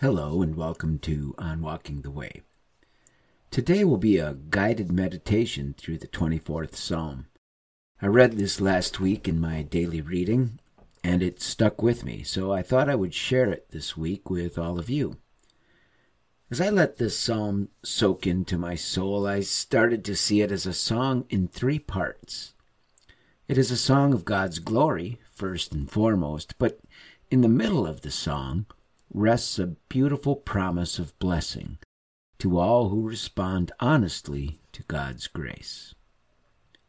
Hello 0.00 0.42
and 0.42 0.54
welcome 0.54 1.00
to 1.00 1.34
On 1.38 1.60
Walking 1.60 2.02
the 2.02 2.10
Way. 2.12 2.42
Today 3.50 3.82
will 3.82 3.96
be 3.96 4.16
a 4.16 4.34
guided 4.48 4.92
meditation 4.92 5.74
through 5.76 5.98
the 5.98 6.06
24th 6.06 6.76
Psalm. 6.76 7.26
I 8.00 8.06
read 8.06 8.34
this 8.34 8.60
last 8.60 9.00
week 9.00 9.26
in 9.26 9.40
my 9.40 9.62
daily 9.62 10.00
reading 10.00 10.60
and 11.02 11.20
it 11.20 11.42
stuck 11.42 11.82
with 11.82 12.04
me, 12.04 12.22
so 12.22 12.52
I 12.52 12.62
thought 12.62 12.88
I 12.88 12.94
would 12.94 13.12
share 13.12 13.50
it 13.50 13.72
this 13.72 13.96
week 13.96 14.30
with 14.30 14.56
all 14.56 14.78
of 14.78 14.88
you. 14.88 15.16
As 16.48 16.60
I 16.60 16.70
let 16.70 16.98
this 16.98 17.18
psalm 17.18 17.70
soak 17.82 18.24
into 18.24 18.56
my 18.56 18.76
soul, 18.76 19.26
I 19.26 19.40
started 19.40 20.04
to 20.04 20.14
see 20.14 20.42
it 20.42 20.52
as 20.52 20.64
a 20.64 20.72
song 20.72 21.24
in 21.28 21.48
three 21.48 21.80
parts. 21.80 22.54
It 23.48 23.58
is 23.58 23.72
a 23.72 23.76
song 23.76 24.14
of 24.14 24.24
God's 24.24 24.60
glory, 24.60 25.18
first 25.34 25.72
and 25.72 25.90
foremost, 25.90 26.54
but 26.56 26.78
in 27.32 27.40
the 27.40 27.48
middle 27.48 27.84
of 27.84 28.02
the 28.02 28.12
song, 28.12 28.66
rests 29.12 29.58
a 29.58 29.74
beautiful 29.88 30.36
promise 30.36 30.98
of 30.98 31.18
blessing 31.18 31.78
to 32.38 32.58
all 32.58 32.88
who 32.88 33.08
respond 33.08 33.72
honestly 33.80 34.60
to 34.72 34.82
God's 34.84 35.26
grace. 35.26 35.94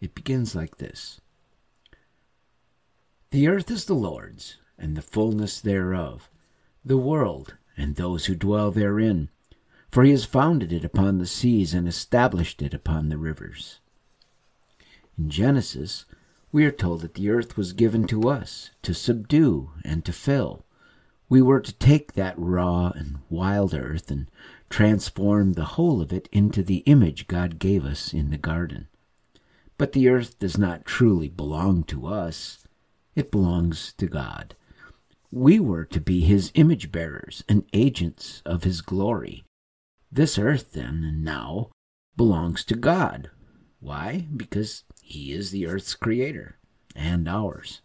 It 0.00 0.14
begins 0.14 0.54
like 0.54 0.76
this 0.76 1.20
The 3.30 3.48
earth 3.48 3.70
is 3.70 3.86
the 3.86 3.94
Lord's, 3.94 4.56
and 4.78 4.96
the 4.96 5.02
fullness 5.02 5.60
thereof, 5.60 6.28
the 6.84 6.96
world, 6.96 7.56
and 7.76 7.96
those 7.96 8.26
who 8.26 8.34
dwell 8.34 8.70
therein. 8.70 9.28
For 9.90 10.04
he 10.04 10.10
has 10.10 10.24
founded 10.24 10.72
it 10.72 10.84
upon 10.84 11.18
the 11.18 11.26
seas 11.26 11.74
and 11.74 11.86
established 11.86 12.62
it 12.62 12.72
upon 12.72 13.08
the 13.08 13.18
rivers. 13.18 13.78
In 15.18 15.28
Genesis, 15.28 16.06
we 16.50 16.64
are 16.64 16.72
told 16.72 17.02
that 17.02 17.14
the 17.14 17.30
earth 17.30 17.56
was 17.56 17.72
given 17.72 18.06
to 18.06 18.28
us 18.28 18.70
to 18.82 18.94
subdue 18.94 19.70
and 19.84 20.04
to 20.04 20.12
fill 20.12 20.64
we 21.32 21.40
were 21.40 21.60
to 21.60 21.72
take 21.72 22.12
that 22.12 22.34
raw 22.36 22.92
and 22.94 23.18
wild 23.30 23.72
earth 23.72 24.10
and 24.10 24.30
transform 24.68 25.54
the 25.54 25.64
whole 25.64 26.02
of 26.02 26.12
it 26.12 26.28
into 26.30 26.62
the 26.62 26.80
image 26.84 27.26
God 27.26 27.58
gave 27.58 27.86
us 27.86 28.12
in 28.12 28.28
the 28.28 28.36
garden. 28.36 28.86
But 29.78 29.92
the 29.92 30.10
earth 30.10 30.38
does 30.38 30.58
not 30.58 30.84
truly 30.84 31.30
belong 31.30 31.84
to 31.84 32.06
us, 32.06 32.66
it 33.14 33.30
belongs 33.30 33.94
to 33.94 34.06
God. 34.06 34.54
We 35.30 35.58
were 35.58 35.86
to 35.86 36.02
be 36.02 36.20
his 36.20 36.52
image 36.54 36.92
bearers 36.92 37.42
and 37.48 37.64
agents 37.72 38.42
of 38.44 38.64
his 38.64 38.82
glory. 38.82 39.42
This 40.10 40.38
earth, 40.38 40.72
then, 40.72 41.02
and 41.02 41.24
now, 41.24 41.70
belongs 42.14 42.62
to 42.66 42.74
God. 42.74 43.30
Why? 43.80 44.26
Because 44.36 44.84
he 45.00 45.32
is 45.32 45.50
the 45.50 45.66
earth's 45.66 45.94
creator 45.94 46.58
and 46.94 47.26
ours. 47.26 47.80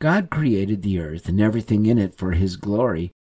God 0.00 0.30
created 0.30 0.80
the 0.80 0.98
earth 0.98 1.28
and 1.28 1.38
everything 1.38 1.84
in 1.84 1.98
it 1.98 2.14
for 2.16 2.32
his 2.32 2.56
glory, 2.56 3.12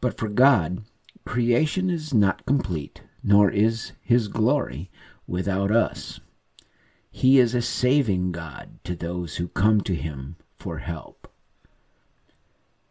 but 0.00 0.16
for 0.16 0.28
God, 0.28 0.84
creation 1.24 1.90
is 1.90 2.14
not 2.14 2.46
complete, 2.46 3.02
nor 3.24 3.50
is 3.50 3.92
his 4.00 4.28
glory 4.28 4.88
without 5.26 5.72
us. 5.72 6.20
He 7.10 7.40
is 7.40 7.56
a 7.56 7.62
saving 7.62 8.30
God 8.30 8.78
to 8.84 8.94
those 8.94 9.36
who 9.36 9.48
come 9.48 9.80
to 9.80 9.96
him 9.96 10.36
for 10.56 10.78
help. 10.78 11.28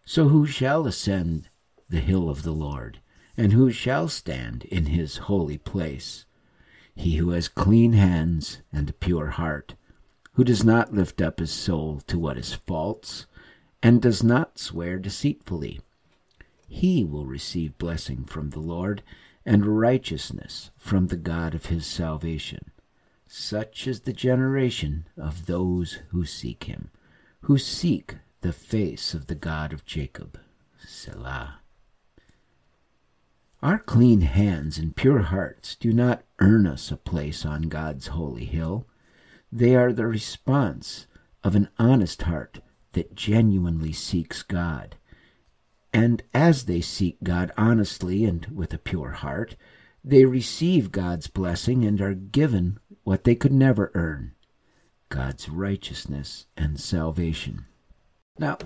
So 0.03 0.28
who 0.28 0.45
shall 0.45 0.86
ascend 0.86 1.48
the 1.88 2.02
hill 2.02 2.30
of 2.30 2.44
the 2.44 2.52
Lord, 2.52 3.00
and 3.38 3.53
who 3.53 3.72
shall 3.72 4.09
stand 4.09 4.66
in 4.66 4.88
his 4.88 5.18
holy 5.18 5.58
place? 5.58 6.25
He 6.95 7.16
who 7.16 7.30
has 7.30 7.48
clean 7.48 7.94
hands 7.94 8.62
and 8.73 8.90
a 8.90 8.94
pure 8.94 9.28
heart, 9.28 9.75
who 10.34 10.44
does 10.44 10.66
not 10.66 10.94
lift 10.94 11.22
up 11.22 11.40
his 11.40 11.52
soul 11.52 12.02
to 12.08 12.20
what 12.20 12.38
is 12.38 12.53
false, 12.53 13.25
and 13.81 14.02
does 14.02 14.23
not 14.23 14.59
swear 14.59 15.00
deceitfully. 15.00 15.81
He 16.67 17.03
will 17.03 17.25
receive 17.25 17.78
blessing 17.78 18.25
from 18.25 18.50
the 18.50 18.59
Lord 18.59 19.03
and 19.45 19.80
righteousness 19.80 20.72
from 20.78 21.08
the 21.08 21.17
God 21.17 21.56
of 21.56 21.67
his 21.67 21.86
salvation. 21.86 22.72
Such 23.28 23.88
is 23.88 24.02
the 24.02 24.14
generation 24.14 25.07
of 25.18 25.46
those 25.46 26.00
who 26.09 26.25
seek 26.25 26.66
him, 26.66 26.91
who 27.41 27.57
seek 27.57 28.16
the 28.41 28.53
face 28.53 29.13
of 29.13 29.28
the 29.28 29.35
God 29.35 29.74
of 29.74 29.85
Jacob. 29.85 30.40
Selah. 30.85 31.59
Our 33.63 33.80
clean 33.80 34.22
hands 34.22 34.78
and 34.78 34.96
pure 34.96 35.24
hearts 35.24 35.75
do 35.75 35.91
not 35.91 36.24
earn 36.40 36.68
us 36.68 36.91
a 36.91 36.97
place 36.97 37.46
on 37.46 37.63
God's 37.63 38.07
holy 38.07 38.46
hill. 38.46 38.85
They 39.51 39.75
are 39.75 39.91
the 39.91 40.06
response 40.06 41.07
of 41.44 41.56
an 41.56 41.69
honest 41.80 42.22
heart 42.24 42.59
that 42.97 43.13
genuinely 43.13 43.94
seeks 43.94 44.41
God. 44.41 44.96
And 45.94 46.24
as 46.34 46.66
they 46.66 46.81
seek 46.81 47.18
God 47.24 47.52
honestly 47.56 48.25
and 48.25 48.47
with 48.47 48.74
a 48.74 48.80
pure 48.80 49.12
heart, 49.12 49.56
they 50.03 50.25
receive 50.25 50.91
God's 50.91 51.28
blessing 51.28 51.86
and 51.86 52.02
are 52.02 52.16
given 52.16 52.80
what 53.03 53.24
they 53.24 53.36
could 53.36 53.53
never 53.53 53.91
earn 53.94 54.34
God's 55.09 55.47
righteousness 55.47 56.47
and 56.57 56.80
salvation. 56.80 57.66
Now, 58.40 58.57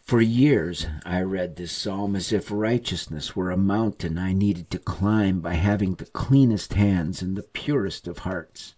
for 0.00 0.22
years, 0.22 0.86
I 1.04 1.20
read 1.20 1.56
this 1.56 1.70
psalm 1.70 2.16
as 2.16 2.32
if 2.32 2.50
righteousness 2.50 3.36
were 3.36 3.50
a 3.50 3.58
mountain 3.58 4.16
I 4.16 4.32
needed 4.32 4.70
to 4.70 4.78
climb 4.78 5.40
by 5.40 5.54
having 5.54 5.96
the 5.96 6.06
cleanest 6.06 6.72
hands 6.72 7.20
and 7.20 7.36
the 7.36 7.42
purest 7.42 8.08
of 8.08 8.20
hearts. 8.20 8.74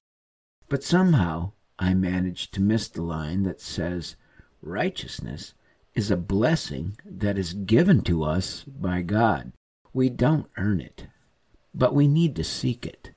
But 0.68 0.82
somehow 0.82 1.52
I 1.78 1.94
managed 1.94 2.52
to 2.54 2.60
miss 2.60 2.88
the 2.88 3.02
line 3.02 3.44
that 3.44 3.60
says, 3.60 4.16
Righteousness 4.62 5.54
is 5.94 6.10
a 6.10 6.16
blessing 6.16 6.96
that 7.04 7.36
is 7.36 7.52
given 7.52 8.02
to 8.02 8.22
us 8.22 8.62
by 8.62 9.02
God. 9.02 9.52
We 9.92 10.08
don't 10.08 10.48
earn 10.56 10.80
it, 10.80 11.08
but 11.74 11.94
we 11.94 12.06
need 12.06 12.36
to 12.36 12.44
seek 12.44 12.86
it. 12.86 13.10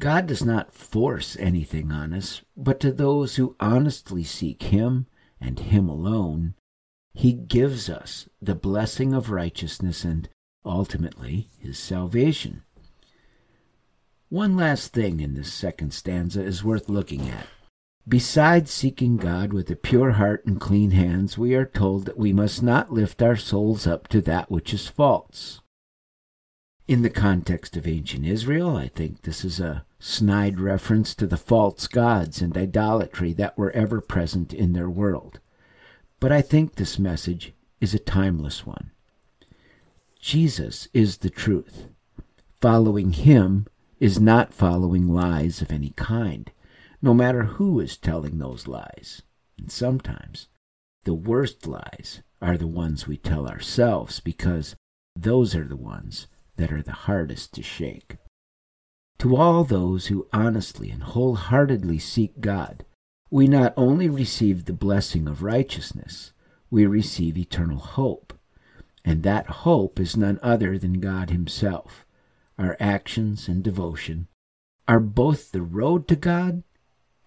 God 0.00 0.26
does 0.26 0.44
not 0.44 0.72
force 0.72 1.36
anything 1.38 1.92
on 1.92 2.12
us, 2.12 2.42
but 2.56 2.80
to 2.80 2.90
those 2.92 3.36
who 3.36 3.54
honestly 3.60 4.24
seek 4.24 4.64
Him 4.64 5.06
and 5.40 5.58
Him 5.58 5.88
alone, 5.88 6.54
He 7.14 7.32
gives 7.32 7.88
us 7.88 8.28
the 8.42 8.54
blessing 8.54 9.14
of 9.14 9.30
righteousness 9.30 10.04
and 10.04 10.28
ultimately 10.64 11.48
His 11.58 11.78
salvation. 11.78 12.64
One 14.30 14.56
last 14.56 14.92
thing 14.92 15.20
in 15.20 15.34
this 15.34 15.52
second 15.52 15.92
stanza 15.92 16.42
is 16.42 16.64
worth 16.64 16.88
looking 16.88 17.28
at. 17.28 17.46
Besides 18.08 18.70
seeking 18.70 19.18
God 19.18 19.52
with 19.52 19.70
a 19.70 19.76
pure 19.76 20.12
heart 20.12 20.44
and 20.46 20.60
clean 20.60 20.90
hands, 20.92 21.38
we 21.38 21.54
are 21.54 21.66
told 21.66 22.06
that 22.06 22.18
we 22.18 22.32
must 22.32 22.62
not 22.62 22.92
lift 22.92 23.22
our 23.22 23.36
souls 23.36 23.86
up 23.86 24.08
to 24.08 24.20
that 24.22 24.50
which 24.50 24.74
is 24.74 24.88
false. 24.88 25.60
In 26.88 27.02
the 27.02 27.10
context 27.10 27.76
of 27.76 27.86
ancient 27.86 28.26
Israel, 28.26 28.76
I 28.76 28.88
think 28.88 29.22
this 29.22 29.44
is 29.44 29.60
a 29.60 29.84
snide 30.00 30.58
reference 30.58 31.14
to 31.14 31.26
the 31.26 31.36
false 31.36 31.86
gods 31.86 32.42
and 32.42 32.56
idolatry 32.56 33.32
that 33.34 33.56
were 33.56 33.70
ever 33.72 34.00
present 34.00 34.52
in 34.52 34.72
their 34.72 34.90
world. 34.90 35.38
But 36.18 36.32
I 36.32 36.42
think 36.42 36.74
this 36.74 36.98
message 36.98 37.52
is 37.80 37.94
a 37.94 37.98
timeless 38.00 38.66
one. 38.66 38.90
Jesus 40.20 40.88
is 40.92 41.18
the 41.18 41.30
truth. 41.30 41.86
Following 42.60 43.12
him 43.12 43.66
is 44.00 44.18
not 44.18 44.52
following 44.52 45.08
lies 45.08 45.62
of 45.62 45.70
any 45.70 45.90
kind 45.90 46.50
no 47.02 47.14
matter 47.14 47.44
who 47.44 47.80
is 47.80 47.96
telling 47.96 48.38
those 48.38 48.66
lies. 48.66 49.22
And 49.58 49.70
sometimes 49.70 50.48
the 51.04 51.14
worst 51.14 51.66
lies 51.66 52.22
are 52.42 52.56
the 52.56 52.66
ones 52.66 53.06
we 53.06 53.16
tell 53.16 53.46
ourselves 53.46 54.20
because 54.20 54.76
those 55.16 55.54
are 55.54 55.66
the 55.66 55.76
ones 55.76 56.26
that 56.56 56.72
are 56.72 56.82
the 56.82 56.92
hardest 56.92 57.54
to 57.54 57.62
shake. 57.62 58.16
To 59.18 59.36
all 59.36 59.64
those 59.64 60.06
who 60.06 60.28
honestly 60.32 60.90
and 60.90 61.02
wholeheartedly 61.02 61.98
seek 61.98 62.40
God, 62.40 62.84
we 63.30 63.46
not 63.46 63.74
only 63.76 64.08
receive 64.08 64.64
the 64.64 64.72
blessing 64.72 65.28
of 65.28 65.42
righteousness, 65.42 66.32
we 66.70 66.86
receive 66.86 67.36
eternal 67.36 67.78
hope. 67.78 68.38
And 69.04 69.22
that 69.22 69.46
hope 69.46 70.00
is 70.00 70.16
none 70.16 70.38
other 70.42 70.78
than 70.78 71.00
God 71.00 71.30
Himself. 71.30 72.04
Our 72.58 72.76
actions 72.80 73.48
and 73.48 73.62
devotion 73.62 74.28
are 74.86 75.00
both 75.00 75.52
the 75.52 75.62
road 75.62 76.08
to 76.08 76.16
God 76.16 76.62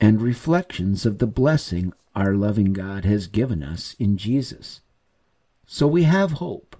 and 0.03 0.21
reflections 0.21 1.05
of 1.05 1.19
the 1.19 1.25
blessing 1.25 1.94
our 2.13 2.35
loving 2.35 2.73
God 2.73 3.05
has 3.05 3.27
given 3.27 3.63
us 3.63 3.95
in 3.97 4.17
Jesus. 4.17 4.81
So 5.65 5.88
we 5.88 6.03
have 6.03 6.44
hope, 6.44 6.75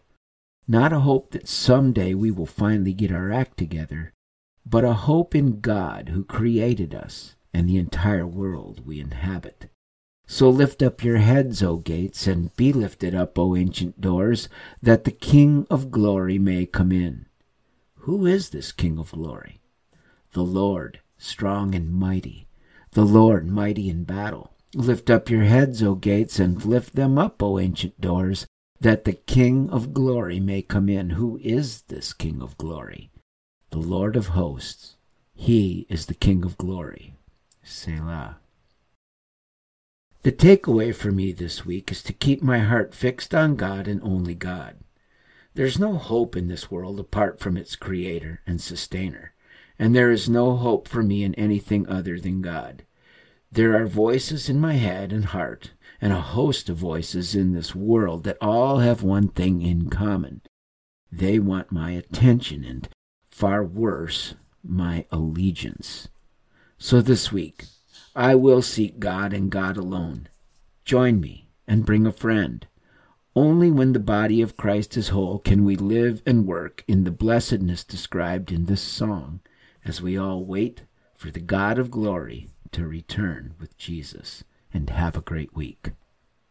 not 0.68 0.92
a 0.92 1.00
hope 1.00 1.32
that 1.32 1.48
someday 1.48 2.14
we 2.16 2.32
will 2.32 2.46
finally 2.46 2.92
get 2.92 3.14
our 3.14 3.32
act 3.32 3.56
together, 3.56 4.12
but 4.66 4.84
a 4.84 4.92
hope 4.92 5.34
in 5.34 5.62
God 5.62 6.10
who 6.10 6.26
created 6.26 6.94
us 6.94 7.38
and 7.54 7.70
the 7.70 7.78
entire 7.78 8.28
world 8.28 8.86
we 8.86 9.00
inhabit. 9.00 9.70
So 10.28 10.50
lift 10.50 10.84
up 10.84 11.02
your 11.02 11.20
heads, 11.20 11.64
O 11.64 11.78
gates, 11.78 12.28
and 12.28 12.54
be 12.58 12.74
lifted 12.74 13.16
up, 13.16 13.40
O 13.40 13.56
ancient 13.56 14.02
doors, 14.02 14.50
that 14.82 15.06
the 15.06 15.12
King 15.12 15.66
of 15.70 15.92
glory 15.92 16.38
may 16.38 16.66
come 16.66 16.92
in. 16.92 17.28
Who 18.00 18.26
is 18.26 18.50
this 18.50 18.74
King 18.74 19.00
of 19.00 19.14
glory? 19.14 19.62
The 20.34 20.44
Lord, 20.44 21.00
strong 21.18 21.74
and 21.74 21.90
mighty 21.90 22.48
the 22.94 23.06
Lord 23.06 23.48
mighty 23.48 23.90
in 23.90 24.04
battle. 24.04 24.52
Lift 24.76 25.10
up 25.10 25.30
your 25.30 25.44
heads, 25.44 25.84
O 25.84 25.96
gates, 25.96 26.40
and 26.40 26.64
lift 26.64 26.96
them 26.96 27.18
up, 27.18 27.42
O 27.44 27.60
ancient 27.60 28.00
doors, 28.00 28.48
that 28.80 29.04
the 29.04 29.14
King 29.14 29.70
of 29.70 29.94
glory 29.94 30.40
may 30.40 30.62
come 30.62 30.90
in. 30.90 31.12
Who 31.12 31.40
is 31.44 31.84
this 31.84 32.14
King 32.14 32.42
of 32.42 32.58
glory? 32.58 33.12
The 33.70 33.80
Lord 33.80 34.16
of 34.16 34.28
hosts. 34.28 34.96
He 35.36 35.86
is 35.90 36.06
the 36.06 36.14
King 36.14 36.44
of 36.44 36.58
glory. 36.58 37.16
Selah. 37.64 38.38
The 40.24 40.32
takeaway 40.32 40.96
for 40.96 41.12
me 41.12 41.32
this 41.32 41.66
week 41.66 41.92
is 41.92 42.02
to 42.04 42.14
keep 42.14 42.42
my 42.42 42.60
heart 42.60 42.94
fixed 42.96 43.36
on 43.36 43.56
God 43.56 43.88
and 43.88 44.02
only 44.04 44.36
God. 44.36 44.78
There's 45.54 45.78
no 45.78 45.96
hope 45.96 46.36
in 46.36 46.48
this 46.48 46.72
world 46.72 47.00
apart 47.00 47.40
from 47.40 47.58
its 47.58 47.76
creator 47.76 48.42
and 48.48 48.62
sustainer, 48.62 49.33
and 49.78 49.96
there 49.96 50.12
is 50.12 50.30
no 50.30 50.56
hope 50.56 50.88
for 50.88 51.04
me 51.04 51.24
in 51.24 51.34
anything 51.36 51.88
other 51.88 52.20
than 52.20 52.42
God. 52.42 52.84
There 53.52 53.76
are 53.80 53.88
voices 53.88 54.50
in 54.50 54.60
my 54.60 54.74
head 54.74 55.12
and 55.12 55.26
heart, 55.26 55.72
and 56.02 56.12
a 56.12 56.22
host 56.22 56.70
of 56.70 56.78
voices 56.78 57.36
in 57.36 57.54
this 57.54 57.76
world 57.76 58.24
that 58.24 58.38
all 58.42 58.80
have 58.80 59.04
one 59.04 59.28
thing 59.28 59.62
in 59.62 59.90
common. 59.90 60.42
They 61.12 61.38
want 61.38 61.72
my 61.72 61.92
attention 61.92 62.64
and, 62.64 62.90
far 63.30 63.64
worse, 63.64 64.36
my 64.64 65.06
allegiance. 65.12 66.08
So 66.78 67.02
this 67.02 67.32
week, 67.32 67.66
I 68.16 68.36
will 68.36 68.62
seek 68.62 69.00
God 69.00 69.34
and 69.34 69.52
God 69.52 69.78
alone. 69.78 70.30
Join 70.86 71.22
me 71.22 71.50
and 71.68 71.86
bring 71.86 72.06
a 72.06 72.12
friend. 72.12 72.66
Only 73.36 73.72
when 73.72 73.94
the 73.94 74.00
body 74.00 74.42
of 74.42 74.58
Christ 74.58 74.98
is 74.98 75.10
whole 75.10 75.40
can 75.40 75.64
we 75.64 75.76
live 75.76 76.22
and 76.26 76.46
work 76.46 76.84
in 76.88 77.04
the 77.04 77.12
blessedness 77.12 77.84
described 77.84 78.52
in 78.52 78.66
this 78.66 78.82
song 78.82 79.42
as 79.86 80.02
we 80.02 80.18
all 80.18 80.46
wait 80.46 80.84
for 81.16 81.32
the 81.32 81.40
God 81.40 81.78
of 81.78 81.92
glory 81.92 82.48
to 82.72 82.88
return 82.88 83.54
with 83.60 83.78
Jesus. 83.78 84.44
And 84.74 84.90
have 84.90 85.16
a 85.16 85.22
great 85.22 85.56
week. 85.56 85.92